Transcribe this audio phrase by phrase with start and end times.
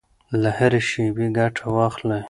[0.41, 2.19] له هرې شېبې ګټه واخلئ.